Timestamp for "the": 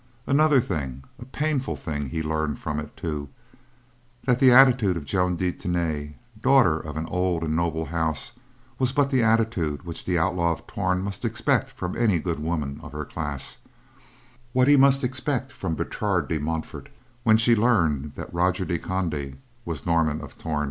4.39-4.51, 9.11-9.21, 10.03-10.17